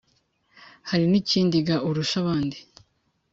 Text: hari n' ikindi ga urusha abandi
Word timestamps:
hari 0.89 1.05
n' 1.11 1.19
ikindi 1.21 1.57
ga 1.67 1.77
urusha 1.87 2.15
abandi 2.23 2.57